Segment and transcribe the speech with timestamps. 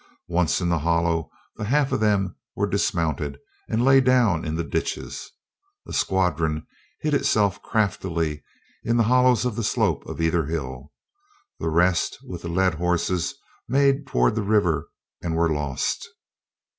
[0.29, 3.37] Once in the hollow the half of them were dismounted
[3.69, 5.29] and lay down in the ditches.
[5.87, 6.65] A squadron
[7.01, 8.43] hid itself craftily
[8.83, 10.91] in the hollows of the slope of either hill.
[11.59, 13.35] The rest, with the led horses,
[13.67, 14.89] made toward the river
[15.21, 16.09] and were lost.